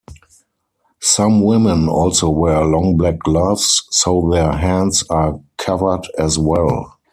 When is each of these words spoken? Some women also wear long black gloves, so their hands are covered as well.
Some 0.99 1.43
women 1.43 1.87
also 1.87 2.27
wear 2.27 2.65
long 2.65 2.97
black 2.97 3.19
gloves, 3.19 3.83
so 3.91 4.31
their 4.33 4.51
hands 4.53 5.03
are 5.11 5.39
covered 5.57 6.07
as 6.17 6.39
well. 6.39 6.97